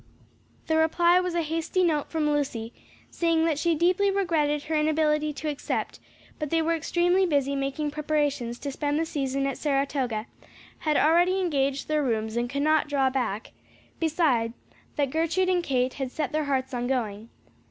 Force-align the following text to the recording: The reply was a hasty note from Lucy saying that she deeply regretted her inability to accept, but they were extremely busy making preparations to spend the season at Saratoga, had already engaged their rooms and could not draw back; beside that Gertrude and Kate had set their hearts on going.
The 0.65 0.77
reply 0.77 1.19
was 1.19 1.35
a 1.35 1.43
hasty 1.43 1.83
note 1.83 2.09
from 2.09 2.27
Lucy 2.31 2.73
saying 3.11 3.45
that 3.45 3.59
she 3.59 3.75
deeply 3.75 4.09
regretted 4.09 4.63
her 4.63 4.73
inability 4.73 5.31
to 5.33 5.47
accept, 5.47 5.99
but 6.39 6.49
they 6.49 6.59
were 6.59 6.73
extremely 6.75 7.27
busy 7.27 7.55
making 7.55 7.91
preparations 7.91 8.57
to 8.57 8.71
spend 8.71 8.97
the 8.97 9.05
season 9.05 9.45
at 9.45 9.59
Saratoga, 9.59 10.25
had 10.79 10.97
already 10.97 11.39
engaged 11.39 11.87
their 11.87 12.01
rooms 12.03 12.35
and 12.35 12.49
could 12.49 12.63
not 12.63 12.87
draw 12.89 13.11
back; 13.11 13.51
beside 13.99 14.53
that 14.95 15.11
Gertrude 15.11 15.49
and 15.49 15.61
Kate 15.63 15.93
had 15.93 16.09
set 16.11 16.31
their 16.31 16.45
hearts 16.45 16.73
on 16.73 16.87
going. 16.87 17.29